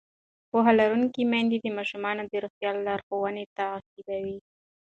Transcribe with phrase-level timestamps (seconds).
[0.49, 4.37] پوهه لرونکې میندې د ماشومانو د روغتیا لارښوونې تعقیبوي.